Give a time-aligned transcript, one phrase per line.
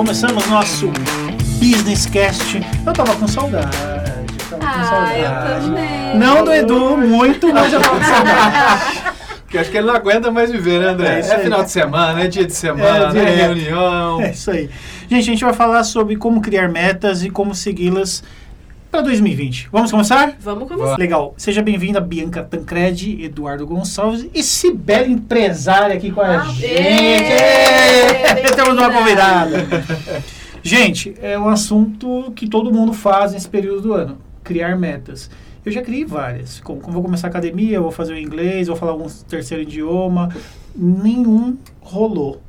[0.00, 0.90] Começamos nosso
[1.60, 2.58] Business Cast.
[2.86, 3.76] Eu tava com saudade.
[4.48, 5.20] Tava com Ah, saudade.
[5.20, 6.16] eu também.
[6.18, 8.82] Não do Edu, muito, mas eu tava com saudade.
[9.44, 11.16] Porque acho que ele não aguenta mais viver, né, André?
[11.16, 14.22] É É, final de semana, é dia de semana, É, é, reunião.
[14.24, 14.70] É isso aí.
[15.06, 18.24] Gente, a gente vai falar sobre como criar metas e como segui-las
[18.90, 19.68] para 2020.
[19.70, 20.36] Vamos começar?
[20.40, 20.96] Vamos começar.
[20.96, 21.32] Legal.
[21.36, 26.66] Seja bem-vinda, Bianca Tancredi, Eduardo Gonçalves e Sibeli empresária aqui com a Ah, gente.
[26.66, 29.58] Ê, Temos uma convidada.
[30.62, 34.18] gente, é um assunto que todo mundo faz nesse período do ano.
[34.42, 35.30] Criar metas.
[35.64, 36.58] Eu já criei várias.
[36.60, 40.34] Como, como vou começar a academia, vou fazer o inglês, vou falar algum terceiro idioma.
[40.74, 42.40] Nenhum rolou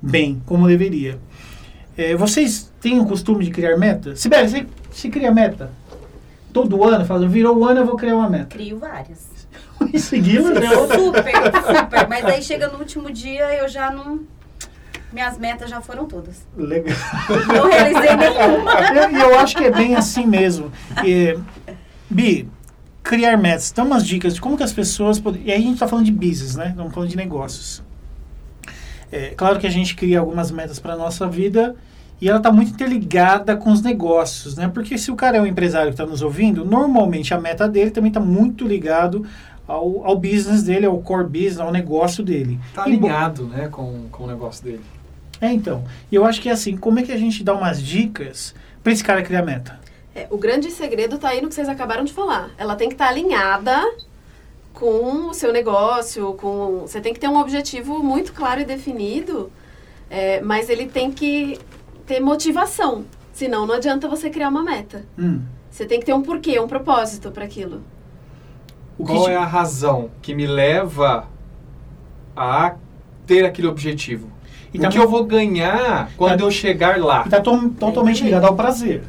[0.00, 1.18] bem como deveria.
[1.96, 4.20] É, vocês têm o costume de criar metas?
[4.20, 5.70] Sibeli, você, você cria meta?
[6.52, 7.04] Todo ano?
[7.04, 8.46] Fala, virou o ano, eu vou criar uma meta.
[8.46, 9.30] Crio várias.
[9.92, 12.08] Em seguida, Não, super, super.
[12.08, 14.20] Mas aí chega no último dia, eu já não.
[15.12, 16.46] Minhas metas já foram todas.
[16.56, 16.96] Legal.
[17.48, 18.72] Não realizei nenhuma.
[19.12, 20.70] E eu, acho que é bem assim mesmo.
[21.04, 21.36] E,
[22.08, 22.48] Bi,
[23.02, 23.72] criar metas.
[23.72, 25.18] Dá umas dicas de como que as pessoas...
[25.18, 26.68] podem- E aí a gente está falando de business, né?
[26.70, 27.82] Estamos falando de negócios.
[29.10, 31.76] É, claro que a gente cria algumas metas para nossa vida
[32.22, 34.70] e ela está muito interligada com os negócios, né?
[34.72, 37.90] Porque se o cara é um empresário que está nos ouvindo, normalmente a meta dele
[37.90, 39.26] também está muito ligado
[39.66, 42.60] ao, ao business dele, ao core business, ao negócio dele.
[42.72, 44.82] Tá E bo- alinhado, né, com, com o negócio dele.
[45.40, 45.82] É, então.
[46.10, 48.92] E eu acho que é assim, como é que a gente dá umas dicas para
[48.92, 49.80] esse cara criar meta?
[50.14, 52.50] É, o grande segredo tá aí no que vocês acabaram de falar.
[52.56, 53.76] Ela tem que estar alinhada
[54.72, 59.50] com o seu negócio, com você tem que ter um objetivo muito claro e definido,
[60.08, 61.58] é, mas ele tem que
[62.12, 63.04] ter motivação.
[63.32, 65.06] Senão não adianta você criar uma meta.
[65.18, 65.40] Hum.
[65.70, 67.80] Você tem que ter um porquê, um propósito para aquilo.
[68.98, 71.26] O que Qual é a razão que me leva
[72.36, 72.74] a
[73.26, 74.28] ter aquele objetivo?
[74.74, 77.24] E o tá que eu vou ganhar quando Tá- eu chegar lá?
[77.26, 79.02] E tá to- totalmente ligado ao prazer.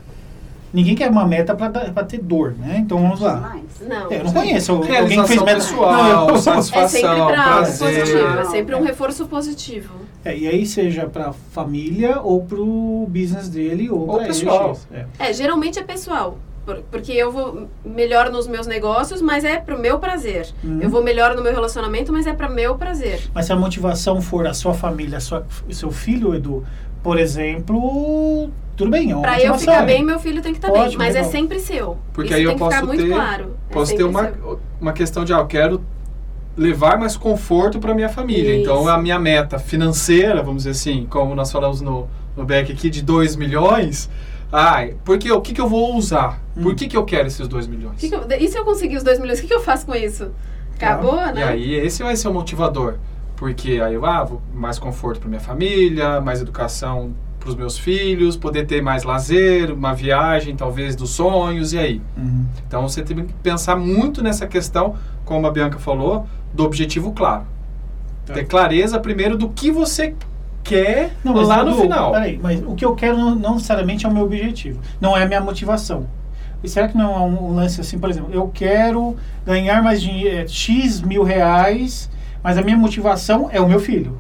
[0.74, 2.78] Ninguém quer uma meta para ter dor, né?
[2.80, 3.56] Então vamos lá.
[3.88, 4.12] Não.
[4.12, 5.56] É, eu não conheço alguém que fez meta.
[5.56, 8.00] pessoal, Não, eu- É sempre satisfação, para algo prazer.
[8.00, 9.94] positivo, é sempre um reforço positivo.
[10.26, 14.78] É, e aí seja para família ou pro business dele ou, Ou para pessoal.
[14.92, 15.06] É.
[15.20, 16.38] É, geralmente é pessoal.
[16.66, 20.48] por- Porque eu vou melhor nos meus negócios, mas é pro meu prazer.
[20.64, 20.80] Uhum.
[20.82, 23.20] Eu vou melhor no meu relacionamento, mas é para meu prazer.
[23.34, 26.64] Mas se a motivação for a sua família, a sua, o seu filho, Edu,
[27.04, 30.72] por exemplo, tudo bem, é uma Pra eu ficar bem, meu filho tem que estar
[30.72, 30.82] bem.
[30.84, 31.32] Ótimo, Mas é legal.
[31.32, 31.98] sempre seu.
[32.14, 33.56] Porque Isso aí eu tem que ficar posso muito ter- claro.
[33.70, 34.60] É Posso ter sempre uma, seu.
[34.82, 35.82] uma questão de, ah, eu quero
[36.56, 38.54] levar mais conforto para minha família.
[38.56, 38.62] Isso.
[38.62, 42.90] Então, a minha meta financeira, vamos dizer assim, como nós falamos no, no back aqui,
[42.90, 44.10] de 2 milhões,
[44.52, 46.42] ai, porque o que, que eu vou usar?
[46.54, 46.76] Por Hum.
[46.76, 48.00] que, que eu quero esses 2 milhões?
[48.00, 49.86] Que que eu- e se eu conseguir os dois milhões, o que, que eu faço
[49.86, 50.30] com isso?
[50.76, 51.44] Acabou, E né?
[51.44, 52.96] aí, esse vai ser o motivador.
[53.44, 57.78] Porque aí eu, ah, vou mais conforto para minha família, mais educação para os meus
[57.78, 62.02] filhos, poder ter mais lazer, uma viagem, talvez, dos sonhos, e aí?
[62.16, 62.46] Uhum.
[62.66, 64.96] Então você tem que pensar muito nessa questão,
[65.26, 67.44] como a Bianca falou, do objetivo claro.
[68.26, 68.34] Tá.
[68.34, 70.16] Ter clareza primeiro do que você
[70.64, 72.14] quer Não, mas lá no final.
[72.14, 74.80] Peraí, mas o que eu quero não, não necessariamente é o meu objetivo.
[75.02, 76.08] Não é a minha motivação.
[76.64, 80.02] E será que não é um, um lance assim, por exemplo, eu quero ganhar mais
[80.02, 82.10] dinheiro, X mil reais,
[82.44, 84.18] mas a minha motivação é o meu filho.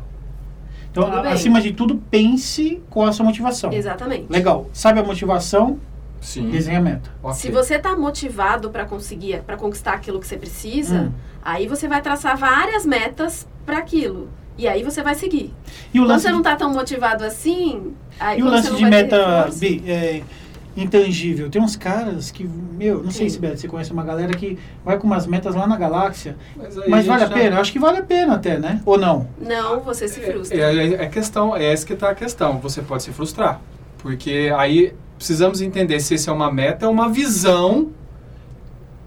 [0.91, 3.71] Então, a- acima de tudo, pense qual é a sua motivação.
[3.73, 4.25] Exatamente.
[4.29, 4.67] Legal.
[4.73, 5.79] Sabe a motivação?
[6.21, 6.49] Sim.
[6.49, 7.09] Desenha a meta.
[7.21, 7.35] Ok.
[7.39, 11.11] Se você tá motivado para conseguir, para conquistar aquilo que você precisa, Hum.
[11.43, 14.29] aí você vai traçar várias metas para aquilo.
[14.57, 15.51] E aí você vai seguir.
[15.93, 18.53] E o Quando lance você de- não tá tão motivado assim, aí E o quando
[18.53, 20.21] lance você não de meta Bi, é,
[20.75, 21.49] intangível.
[21.49, 23.35] Tem uns caras que, meu, não sei Sim.
[23.35, 26.35] se Beto, você conhece uma galera que vai com umas metas lá na galáxia.
[26.55, 27.55] Mas, aí Mas vale a pena?
[27.57, 28.81] Eu acho que vale a pena até, né?
[28.85, 29.27] Ou não?
[29.39, 30.57] Não, você se frustra.
[30.57, 32.57] É, é, é questão, é essa que tá a questão.
[32.59, 33.61] Você pode se frustrar.
[33.99, 37.89] Porque aí precisamos entender se esse é uma meta ou uma visão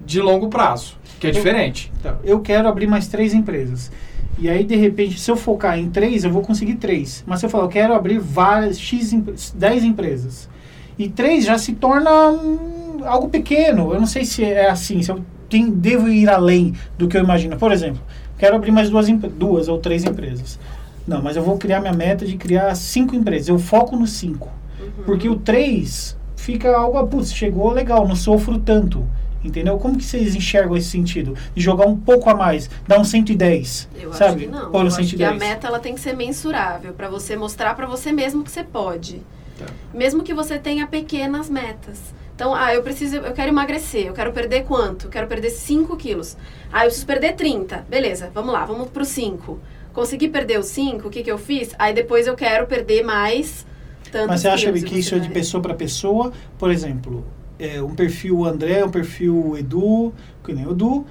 [0.05, 1.93] de longo prazo, que é diferente.
[2.03, 3.91] Tá, Eu quero abrir mais três empresas.
[4.39, 7.25] E aí, de repente, se eu focar em três, eu vou conseguir três.
[7.27, 9.13] Mas se eu falar, eu quero abrir várias, X,
[9.55, 10.49] 10 empresas.
[10.99, 13.93] E três já se torna hum, algo pequeno.
[13.93, 17.23] Eu não sei se é assim, se eu tenho- devo ir além do que eu
[17.23, 17.57] imagino.
[17.57, 18.01] Por exemplo,
[18.39, 20.59] quero abrir mais duas, duas ou três empresas.
[21.07, 23.49] Não, mas eu vou criar minha meta de criar cinco empresas.
[23.49, 24.49] Eu foco no cinco.
[24.81, 25.05] Uhum.
[25.05, 29.05] Porque o 3 fica algo, ah, putz, chegou legal, não sofro tanto.
[29.45, 29.79] Entendeu?
[29.79, 31.35] Como que vocês enxergam esse sentido?
[31.55, 34.31] De jogar um pouco a mais, dar um 110, Eu sabe?
[34.31, 34.71] acho que não.
[34.73, 35.39] Pôr Eu um acho que a 110.
[35.39, 39.23] meta ela tem que ser mensurável para você mostrar para você mesmo que você pode.
[39.59, 39.67] Tá.
[39.95, 42.01] Mesmo que você tenha pequenas metas.
[42.35, 45.07] Então, ah, eu preciso, eu quero emagrecer, eu quero perder quanto?
[45.07, 46.37] Eu quero perder 5 quilos.
[46.71, 47.87] Ah, eu preciso perder 30.
[47.89, 49.59] Beleza, vamos lá, vamos pro 5.
[49.95, 51.75] Consegui perder os 5, o que, que eu fiz?
[51.79, 53.67] Aí depois eu quero perder mais
[54.13, 56.31] tantos Mas você acha que isso é de vai- pessoa para pessoa?
[56.59, 57.25] Por exemplo,
[57.59, 60.13] é, um perfil André, um perfil Edu,
[60.45, 61.07] que nem o Edu,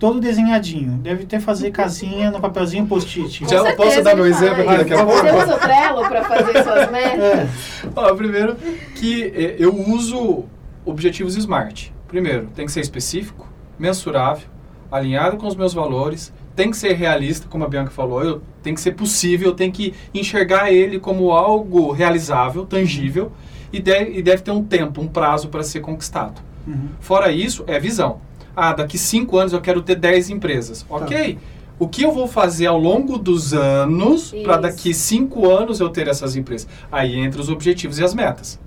[0.00, 0.92] todo desenhadinho.
[0.94, 3.42] Deve ter fazer casinha no papelzinho post-it.
[3.42, 5.20] Já certeza posso dar meu exemplo aqui daqui a pouco?
[5.20, 7.22] Você usa o Trello para fazer suas metas?
[7.22, 7.48] É,
[7.94, 8.56] Ó, primeiro
[8.96, 10.46] que eh, eu uso
[10.86, 11.90] objetivos SMART.
[12.08, 13.46] Primeiro, tem que ser específico,
[13.78, 14.48] mensurável,
[14.90, 18.74] alinhado com os meus valores, tem que ser realista, como a Bianca falou, eu, tem
[18.74, 23.30] que ser possível, tem que enxergar ele como algo realizável, tangível,
[23.72, 26.40] e deve, e deve ter um tempo, um prazo para ser conquistado.
[26.66, 26.88] uhum.
[26.98, 28.20] Fora isso, é visão.
[28.62, 30.84] Ah, daqui cinco anos eu quero ter 10 empresas.
[30.90, 31.38] Ok.
[31.78, 36.06] O que eu vou fazer ao longo dos anos para daqui cinco anos eu ter
[36.08, 36.68] essas empresas?
[36.92, 38.60] Aí entra os objetivos e as metas.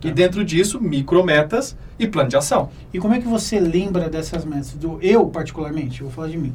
[0.00, 0.14] E Tá.
[0.14, 2.70] dentro disso, micrometas e plano de ação.
[2.94, 4.74] E como é que você lembra dessas metas?
[4.74, 6.52] Do, eu, particularmente, eu vou falar de mim.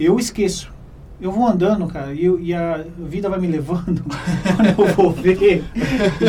[0.00, 0.72] Eu esqueço.
[1.20, 4.02] Eu vou andando, cara, e, e a vida vai me levando.
[4.56, 5.62] Quando eu vou ver,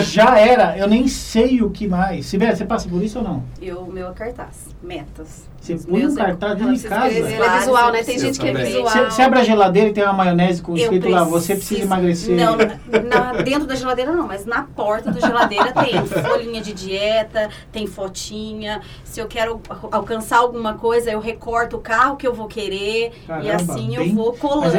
[0.04, 0.78] já era.
[0.78, 2.26] Eu nem sei o que mais.
[2.26, 3.44] Sibeli, você passa por isso ou não?
[3.62, 5.50] Eu, o meu é cartaz, metas.
[5.62, 7.08] Você Os põe um é- cartaz dentro de casa.
[7.08, 8.04] Ele é vários, visual, eu né?
[8.04, 8.90] Tem gente que é visual.
[8.90, 12.36] Você, você abre a geladeira e tem uma maionese com escrito lá, você precisa emagrecer.
[12.36, 16.74] Não, na- na- dentro da geladeira não, mas na porta da geladeira tem folhinha de
[16.74, 18.82] dieta, tem fotinha.
[19.04, 19.62] Se eu quero
[19.92, 23.12] alcançar alguma coisa, eu recorto o carro que eu vou querer.
[23.24, 24.74] e Caramba, assim bem- eu vou mas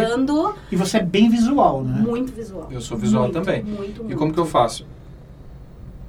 [0.70, 2.00] E você é bem visual, né?
[2.00, 2.68] Muito visual.
[2.70, 3.62] Eu sou visual Muito, também.
[3.62, 4.16] Muito, E muito.
[4.18, 4.86] como que eu faço?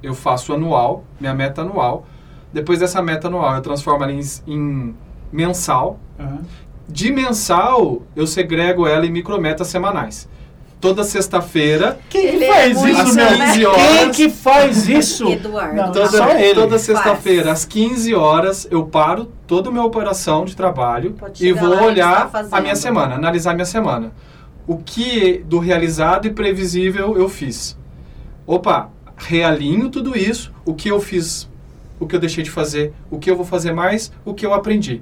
[0.02, 2.06] Eu faço anual, minha meta anual.
[2.52, 4.94] Depois dessa meta anual, eu transformo ela em, em
[5.32, 5.98] mensal.
[6.18, 6.42] Aham.
[6.88, 10.28] De mensal, eu segrego ela em micrometas semanais.
[10.84, 13.26] Toda sexta-feira, Quem que Ele é faz muito- isso, meu?
[13.26, 13.82] 15 horas.
[13.98, 15.26] Quem que faz isso?
[15.30, 15.74] Eduardo.
[15.76, 16.52] Não, Toda, só ele.
[16.54, 21.82] toda sexta-feira, às 15 horas, eu paro toda a minha operação de trabalho e vou
[21.84, 22.52] olhar fazendo.
[22.54, 24.12] a minha semana, analisar a minha semana.
[24.66, 27.78] O que do realizado e previsível eu fiz?
[28.46, 31.48] Opa, realinho tudo isso, o que eu fiz,
[31.98, 34.52] o que eu deixei de fazer, o que eu vou fazer mais, o que eu
[34.52, 35.00] aprendi.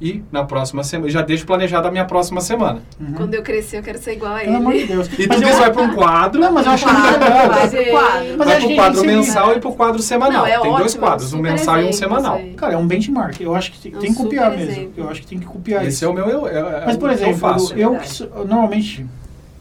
[0.00, 2.82] E na próxima semana, já deixo planejado a minha próxima semana.
[3.00, 3.12] Uhum.
[3.14, 4.46] Quando eu crescer, eu quero ser igual a ele.
[4.46, 5.06] Pelo amor de Deus.
[5.18, 7.48] E tudo eu- isso vai para um quadro, Não, mas eu acho Quadro, legal.
[7.48, 8.26] vai pro quadro.
[8.28, 10.42] Mas vai para que o quadro mensal e para o quadro semanal.
[10.42, 12.34] Não, é Tem dois ótimo, quadros, um mensal e um exemplo, semanal.
[12.36, 12.54] aí.
[12.54, 13.40] Cara, é um benchmark.
[13.40, 14.72] Eu acho que tem, É um tem que copiar super mesmo.
[14.72, 14.92] exemplo.
[14.96, 16.04] Eu acho que tem que copiar Esse isso.
[16.04, 16.28] é o meu.
[16.28, 17.74] Eu, é, Mas, por o que eu exemplo, faço.
[17.74, 19.06] eu, que sou- normalmente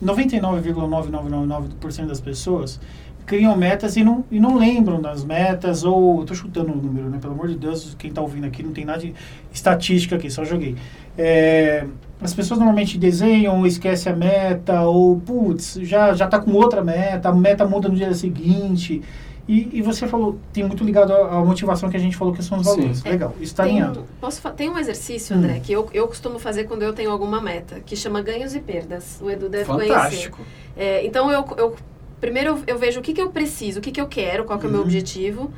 [0.04, 2.80] 99,9999% das pessoas
[3.26, 7.18] criam metas e não, e não lembram das metas, ou tô chutando o número, né?
[7.20, 9.14] Pelo amor de Deus, quem tá ouvindo aqui não tem nada de
[9.52, 10.76] estatística aqui, só joguei.
[11.18, 11.86] É,
[12.22, 17.30] as pessoas normalmente desenham, esquece a meta, ou putz, já, já tá com outra meta,
[17.30, 19.02] a meta muda no dia seguinte.
[19.48, 22.42] E, e você falou, tem muito ligado à, à motivação que a gente falou que
[22.42, 22.76] são os Sim.
[22.78, 23.04] valores.
[23.04, 24.06] Legal, isso tá Tem alinhado.
[24.22, 25.40] posso tem um exercício, Hum.
[25.40, 28.60] André, que eu, eu costumo fazer quando eu tenho alguma meta, que chama ganhos e
[28.62, 29.20] perdas.
[29.22, 29.94] O Edu deve conhecer.
[29.94, 30.42] Fantástico.
[30.78, 31.76] É, então, eu, eu
[32.22, 34.58] primeiro eu, eu vejo o que, que eu preciso, o que, que eu quero, qual
[34.58, 34.86] que é o meu Uhum.
[34.86, 35.52] objetivo.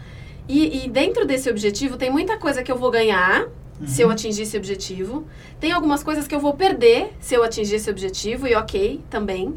[0.50, 3.48] E, e dentro desse objetivo tem muita coisa que eu vou ganhar
[3.86, 4.10] se Uhum.
[4.10, 5.26] eu atingir esse objetivo.
[5.60, 9.54] Tem algumas coisas que eu vou perder se eu atingir esse objetivo, e ok também.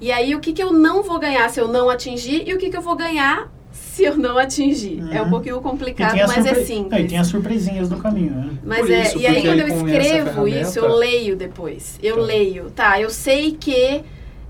[0.00, 2.58] E aí, o que, que eu não vou ganhar se eu não atingir e o
[2.58, 3.50] que, que eu vou ganhar
[3.94, 5.02] se eu não atingir.
[5.12, 5.30] É um Uhum.
[5.30, 6.90] pouquinho complicado, mas é simples.
[6.90, 8.50] Não, e tem as surpresinhas do caminho, né?
[8.64, 11.98] Mas Por é, isso, e aí quando eu escrevo isso, eu leio depois.
[12.02, 12.22] Eu Tá.
[12.22, 13.00] leio, tá?
[13.00, 14.02] Eu sei que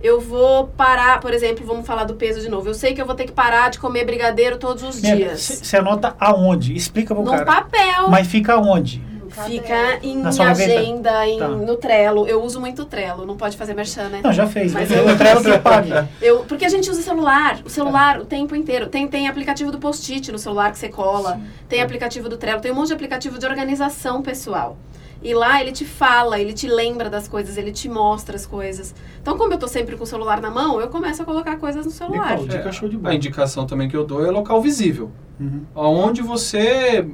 [0.03, 2.69] eu vou parar, por exemplo, vamos falar do peso de novo.
[2.69, 5.41] Eu sei que eu vou ter que parar de comer brigadeiro todos os dias.
[5.63, 6.75] Você anota aonde?
[6.77, 7.45] Explica pro Num cara.
[7.45, 8.09] papel.
[8.09, 9.03] Mas fica aonde?
[9.39, 10.79] No Fica em Na sua gaveta?
[10.81, 11.49] agenda, em, Tá.
[11.49, 12.27] no Trello.
[12.27, 14.21] Eu uso muito o Trello, não pode fazer merchan, né?
[14.23, 14.73] Não, já fez.
[14.73, 15.91] Mas eu- eu quero que pague.
[16.21, 18.87] Eu, porque a gente usa celular, o celular o tempo inteiro.
[18.89, 21.45] Tem, tem aplicativo do post-it no celular que você cola, Sim.
[21.69, 24.77] tem aplicativo do Trello, tem um monte de aplicativo de organização pessoal.
[25.21, 28.95] E lá ele te fala, ele te lembra das coisas, ele te mostra as coisas.
[29.21, 31.85] Então, como eu tô sempre com o celular na mão, eu começo a colocar coisas
[31.85, 32.39] no celular.
[32.39, 32.47] Legal.
[32.47, 33.13] Dica show de bola.
[33.13, 35.11] A indicação também que eu dou é local visível.
[35.41, 35.63] Uhum.
[35.75, 37.05] Onde você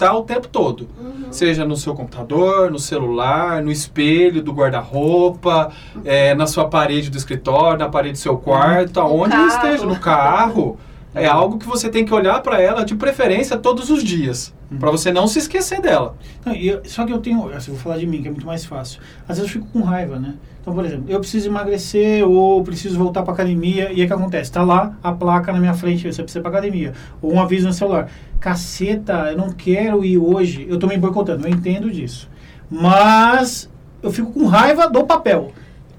[0.00, 0.88] tá o tempo todo.
[0.98, 1.30] Uhum.
[1.30, 5.70] Seja no seu computador, no celular, no espelho do guarda-roupa,
[6.04, 9.48] é, na sua parede do escritório, na parede do seu quarto, aonde carro.
[9.48, 10.78] esteja, no carro.
[11.14, 14.78] É algo que você tem que olhar para ela de preferência todos os dias, Uhum.
[14.78, 16.14] para você não se esquecer dela.
[16.46, 18.46] Não, eu- só que eu tenho, assim, eu vou falar de mim, que é muito
[18.46, 19.00] mais fácil.
[19.28, 20.34] Às vezes eu fico com raiva, né?
[20.60, 24.52] Então, por exemplo, eu preciso emagrecer ou preciso voltar pra academia, e o que acontece?
[24.52, 26.92] Tá lá a placa na minha frente, você precisa ir pra academia.
[27.20, 28.08] Ou um aviso no celular.
[28.38, 30.66] Caceta, eu não quero ir hoje.
[30.68, 32.28] Eu tô me boicotando, eu entendo disso.
[32.70, 33.68] Mas
[34.02, 35.50] eu fico com raiva do papel.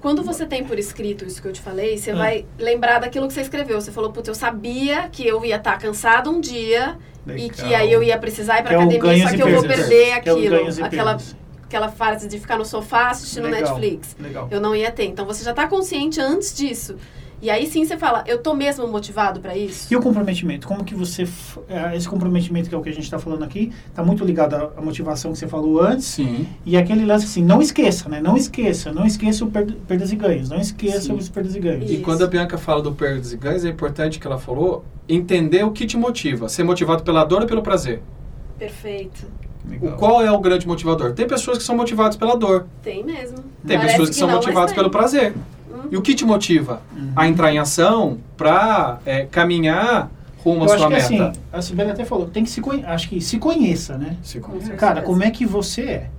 [0.02, 2.16] Quando você tem por escrito isso que eu te falei, você Ah.
[2.16, 3.80] vai lembrar daquilo que você escreveu.
[3.80, 7.50] Você falou, putz, eu sabia que eu ia estar cansado um dia e Legal.
[7.50, 9.62] que aí eu ia precisar ir pra Que é academia, só e que eu vou
[9.62, 10.40] perder é aquilo.
[10.70, 11.16] e aquela,
[11.64, 13.60] aquela fase de ficar no sofá assistindo Legal.
[13.78, 14.16] Netflix.
[14.18, 14.48] Legal.
[14.50, 15.04] Eu não ia ter.
[15.04, 16.96] Então você já está consciente antes disso.
[17.42, 19.92] E aí sim você fala, eu tô mesmo motivado para isso?
[19.92, 20.64] E o comprometimento?
[20.68, 21.26] Como que você.
[21.68, 24.54] eh, Esse comprometimento que é o que a gente está falando aqui, está muito ligado
[24.54, 26.04] à, motivação que você falou antes.
[26.06, 26.46] Sim.
[26.64, 28.20] E aquele lance assim, não esqueça, né?
[28.20, 30.48] Não esqueça, não esqueça o per- perdas e ganhos.
[30.50, 31.14] Não esqueça Sim.
[31.14, 31.90] os perdas e ganhos.
[31.90, 32.02] E Isso.
[32.04, 35.72] quando a Bianca fala do perdas e ganhos, é importante que ela falou entender o
[35.72, 36.48] que te motiva.
[36.48, 38.00] Ser motivado pela dor ou pelo prazer.
[38.56, 39.26] Perfeito.
[39.80, 41.12] O, qual é o grande motivador?
[41.12, 42.66] Tem pessoas que são motivadas pela dor.
[42.82, 43.38] Tem mesmo.
[43.66, 45.34] Tem Parece pessoas que, são não, mas motivadas pelo prazer.
[45.90, 47.12] E o que te motiva Uhum.
[47.16, 48.98] a entrar em ação para
[49.30, 50.10] caminhar
[50.44, 51.04] rumo à Eu sua que meta?
[51.28, 54.16] assim, a Sibeli até falou, tem que se acho que se conheça, né?
[54.22, 54.76] Se conhecer.
[54.76, 56.10] Cara, como é que você é?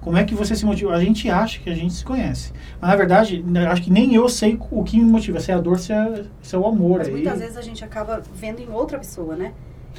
[0.00, 0.92] Como é que você se motiva?
[0.92, 2.52] A gente acha que a gente se conhece.
[2.80, 5.54] Mas na verdade, né, acho que nem eu sei o que me motiva, se é
[5.54, 6.98] a dor, se é, se é o amor.
[6.98, 7.14] Mas aí.
[7.14, 9.52] muitas vezes a gente acaba vendo em outra pessoa, né?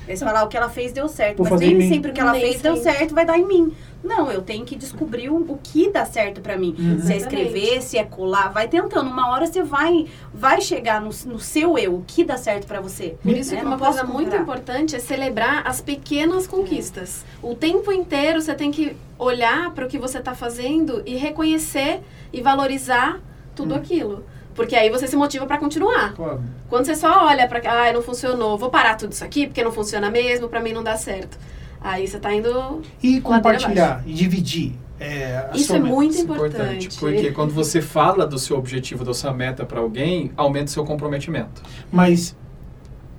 [0.07, 2.19] Eles falam, ah, o que ela fez deu certo, Vou mas nem sempre o que
[2.19, 3.73] ela Nem fez deu certo vai dar em mim.
[4.03, 6.75] Não, eu tenho que descobrir o, o que dá certo pra mim.
[6.77, 7.00] Uhum.
[7.00, 9.09] Se é escrever, se é colar, vai tentando.
[9.09, 12.81] Uma hora você vai, vai chegar no, no seu eu, o que dá certo pra
[12.81, 13.15] você.
[13.23, 13.62] Por isso né?
[13.62, 14.41] que uma coisa muito comparar.
[14.41, 17.23] importante é celebrar as pequenas conquistas.
[17.41, 22.01] O tempo inteiro você tem que olhar para o que você está fazendo e reconhecer
[22.33, 23.21] e valorizar
[23.55, 23.77] tudo Hum.
[23.77, 24.25] aquilo.
[24.55, 26.13] Porque aí você se motiva para continuar.
[26.13, 26.41] Claro.
[26.69, 29.72] Quando você só olha para, ah, não funcionou, vou parar tudo isso aqui porque não
[29.72, 31.38] funciona mesmo, para mim não dá certo.
[31.81, 34.74] Aí você tá indo E compartilhar, e dividir.
[35.00, 35.93] é, a Isso é meta.
[35.93, 36.89] muito Isso é importante.
[37.00, 40.86] Porque quando você fala do seu objetivo, da sua meta para alguém, aumenta o seu
[40.86, 41.62] comprometimento.
[41.91, 42.36] Mas.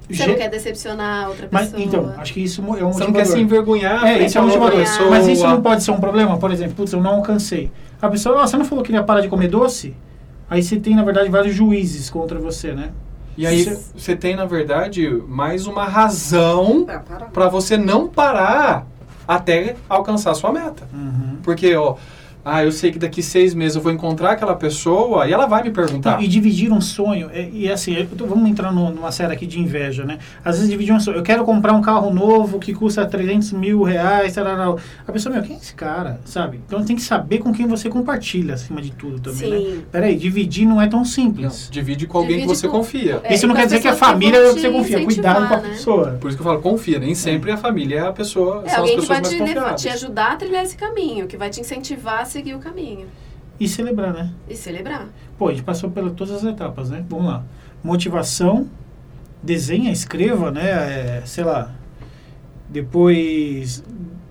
[0.09, 1.83] Você ge- não quer decepcionar a outra mas pessoa.
[1.83, 2.93] então, acho que isso é um motivador.
[2.99, 4.87] Você não quer se envergonhar É, frente isso é um outra motivador.
[4.87, 5.11] pessoa.
[5.11, 6.37] Mas isso não pode ser um problema?
[6.39, 7.73] Por exemplo, putz, eu não alcancei.
[8.03, 9.95] A pessoa, "Ah, você não falou que ia parar de comer doce?
[10.49, 12.91] Aí você tem, na verdade, vários juízes contra você, né?
[13.37, 16.87] E aí você tem, na verdade, mais uma razão
[17.33, 18.87] para você não parar
[19.27, 20.87] até alcançar a sua meta.
[20.93, 21.39] Uhum.
[21.43, 21.97] Porque, ó,
[22.45, 25.63] ah, eu sei que daqui seis meses eu vou encontrar aquela pessoa e ela vai
[25.63, 26.21] me perguntar.
[26.21, 29.47] E, e dividir um sonho, é- e assim, tô- vamos entrar no- numa série aqui
[29.47, 30.19] de inveja, né?
[30.45, 33.83] Às vezes dividir um sonho, eu quero comprar um carro novo que custa 300 mil
[33.83, 34.79] reais, tararau.
[35.07, 36.61] a pessoa, meu, quem é esse cara, sabe?
[36.67, 39.59] Então tem que saber com quem você compartilha, acima de tudo também, né?
[39.59, 39.83] Sim.
[39.91, 41.69] Peraí, dividir não é tão Não, simples.
[41.71, 43.21] divide com alguém que Divide você com- confia.
[43.25, 45.05] É, Isso e não quer as dizer que a que família é que você confia,
[45.05, 45.69] cuidado com a né?
[45.71, 46.19] pessoa.
[46.21, 46.99] Por isso que eu falo, confia.
[46.99, 49.29] Nem sempre a família é a pessoa, É são as alguém que pessoas vai mais
[49.35, 49.81] te, confiáveis.
[49.83, 53.07] te ajudar a trilhar esse caminho, que vai te incentivar a seguir o caminho.
[53.59, 54.33] E celebrar, né?
[54.49, 55.09] E celebrar.
[55.39, 57.05] Pô, a gente passou por todas as etapas, né?
[57.09, 57.45] Vamos lá.
[57.83, 58.69] Motivação,
[59.43, 60.69] desenha, escreva, né?
[60.69, 61.71] É, sei lá.
[62.69, 63.85] Depois.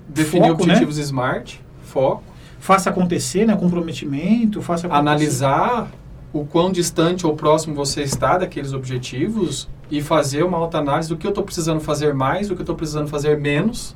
[0.09, 0.73] Definir foco, né?
[0.73, 2.23] objetivos smart, foco,
[2.59, 3.55] Faça acontecer, né?
[3.55, 4.99] Comprometimento, faça acontecer.
[4.99, 5.91] analisar
[6.31, 11.25] o quão distante ou próximo você está daqueles objetivos e fazer uma autoanálise do que
[11.25, 13.95] eu estou precisando fazer mais, do que eu estou precisando fazer menos.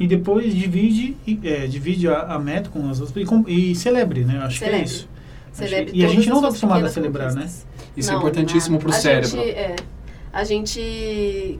[0.00, 4.24] E depois divide, é, divide a, a meta com as outras e, com- e celebre,
[4.24, 4.38] né?
[4.44, 4.86] Acho que é Celebre.
[4.86, 5.08] isso.
[5.52, 7.48] Celebre e a gente não está acostumado a celebrar, né?
[7.96, 9.30] Isso é Não, importantíssimo para o cérebro.
[9.30, 9.74] Gente, é,
[10.32, 11.58] a gente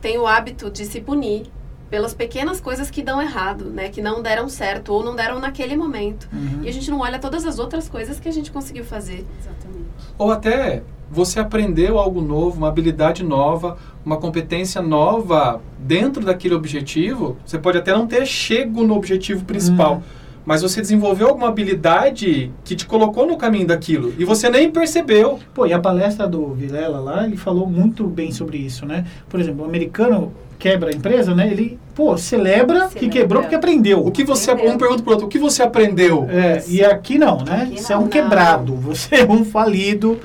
[0.00, 1.46] tem o hábito de se punir
[1.90, 3.90] pelas pequenas coisas que dão errado, né?
[3.90, 6.26] Que não deram certo ou não deram naquele momento.
[6.32, 6.62] Uhum.
[6.62, 9.26] E a gente não olha todas as outras coisas que a gente conseguiu fazer.
[9.40, 9.84] Exatamente.
[10.16, 17.36] Ou até você aprendeu algo novo, uma habilidade nova, uma competência nova dentro daquele objetivo.
[17.44, 20.02] Você pode até não ter chego no objetivo principal, Hum.
[20.44, 25.38] mas você desenvolveu alguma habilidade que te colocou no caminho daquilo e você nem percebeu.
[25.54, 29.04] Pô, e a palestra do Vilela lá, ele falou muito bem sobre isso, né?
[29.28, 31.50] Por exemplo, o americano quebra a empresa, né?
[31.50, 34.06] Ele, pô, celebra, que quebrou porque aprendeu.
[34.06, 34.74] O que você, Aprendeu.
[34.74, 36.26] um pergunta pro outro, o que você aprendeu?
[36.30, 37.68] É, e aqui não, né?
[37.70, 38.10] Aqui você é não, um não.
[38.10, 40.18] quebrado, você é um falido.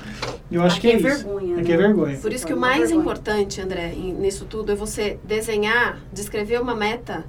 [0.52, 1.24] Eu acho Aqui que é, é isso.
[1.24, 1.84] vergonha, Aqui é né?
[1.84, 2.18] vergonha.
[2.18, 3.00] Por isso que o Uma mais vergonha.
[3.02, 7.24] importante, André, nisso tudo é você desenhar, descrever uma meta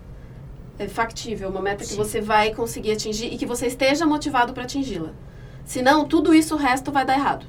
[0.78, 1.96] é, factível, uma meta que Sim.
[1.96, 5.10] você vai conseguir atingir e que você esteja motivado para atingi-la.
[5.66, 7.44] Senão, tudo isso o resto vai dar errado.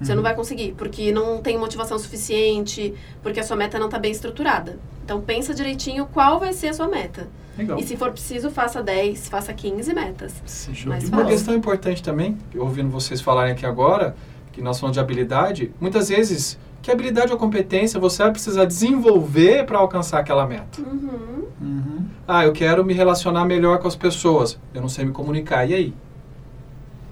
[0.00, 0.16] Você Uhum.
[0.16, 4.12] não vai conseguir, porque não tem motivação suficiente, porque a sua meta não está bem
[4.12, 4.78] estruturada.
[5.04, 7.26] Então, pensa direitinho qual vai ser a sua meta.
[7.56, 7.78] Legal.
[7.78, 10.34] E se for preciso, faça 10, faça 15 metas.
[10.44, 14.14] Sim, Mas E uma questão importante também, ouvindo vocês falarem aqui agora,
[14.52, 19.64] que nós falamos de habilidade, muitas vezes, que habilidade ou competência você vai precisar desenvolver
[19.66, 20.80] para alcançar aquela meta?
[20.80, 21.46] Uhum.
[21.60, 22.04] Uhum.
[22.26, 24.58] Ah, eu quero me relacionar melhor com as pessoas.
[24.72, 25.94] Eu não sei me comunicar, e aí?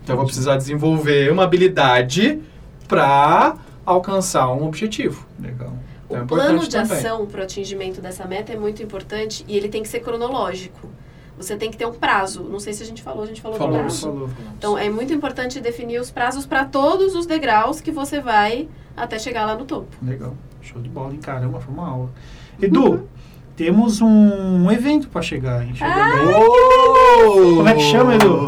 [0.02, 2.40] Então eu vou precisar desenvolver uma habilidade
[2.86, 5.26] para alcançar um objetivo.
[5.38, 5.72] Legal.
[6.06, 6.98] Então é o plano importante de também.
[6.98, 10.88] ação para o atingimento dessa meta é muito importante e ele tem que ser cronológico.
[11.38, 12.42] Você tem que ter um prazo.
[12.44, 14.00] Não sei se a gente falou, a gente falou, do Falou, prazo.
[14.06, 14.30] falou.
[14.56, 19.18] Então é muito importante definir os prazos para todos os degraus que você vai até
[19.18, 19.88] chegar lá no topo.
[20.02, 20.34] Legal.
[20.62, 21.18] Show de bola, hein?
[21.22, 22.10] Caramba, foi uma aula.
[22.60, 23.06] Edu,
[23.54, 25.72] temos um evento para chegar, hein?
[25.74, 26.34] Chegando aí.
[26.34, 27.56] Oh!
[27.56, 28.44] Como é que chama, Edu?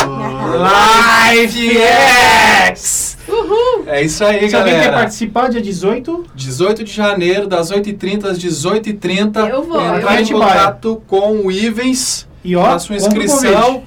[1.30, 3.18] Life X!
[3.28, 3.84] Uhul!
[3.86, 4.96] É isso aí, Se alguém quer galera.
[4.98, 9.48] participar, dia 18, 18 de janeiro, das 8h30 às 18h30.
[9.48, 10.40] Eu vou, Entrar eu em vou.
[10.40, 12.26] contato com o Ivens.
[12.44, 13.82] E ó, inscrição.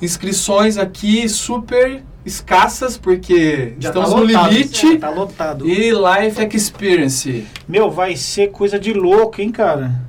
[0.00, 4.98] Inscrições aqui super escassas, porque Já estamos tá no lotado, limite.
[4.98, 5.68] Tá lotado.
[5.68, 7.46] E Life Experience.
[7.66, 10.05] Meu, vai ser coisa de louco, hein, cara?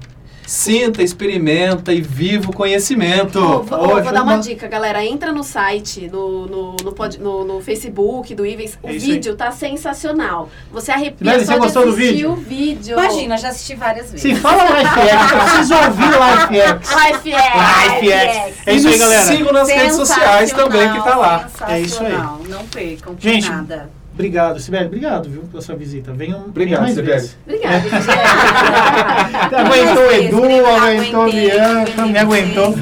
[0.48, 3.39] Sinta, experimenta e viva o conhecimento.
[3.39, 5.04] Vou, vou- vou dar uma dica, galera.
[5.06, 8.80] Entra no site, no, no, no, pod- no- no Facebook do Ivens.
[8.82, 9.12] O É isso aí.
[9.12, 10.50] vídeo tá sensacional.
[10.72, 12.32] Você arrepia Sibeli, só você de gostou do assistir vídeo?
[12.32, 12.94] o vídeo.
[12.98, 14.22] Imagina, já assisti várias vezes.
[14.22, 16.10] Se fala LifeX, eu preciso ouvir
[16.54, 16.89] LifeX.
[16.96, 18.00] Life é.
[18.00, 18.58] LifeX.
[18.68, 19.24] É isso aí, galera.
[19.24, 21.50] sigam nas redes sociais também, que tá lá.
[21.68, 22.10] É isso aí.
[22.10, 23.89] Sensacional, Não percam Gente, nada.
[24.17, 24.86] Obrigado, Sibeli.
[24.86, 26.12] Obrigado, viu, pela sua visita.
[26.12, 27.13] Venham Obrigado, mais Sibeli.
[27.13, 27.38] vezes.
[27.45, 27.83] Obrigada.
[29.62, 32.75] aguentou o Edu, aguentou Bianca, me aguentou.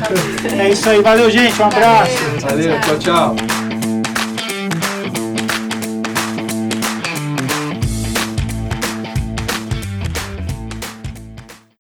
[0.58, 1.62] É isso aí, valeu, gente.
[1.62, 2.18] Um abraço.
[2.40, 3.36] Valeu, tchau, tchau.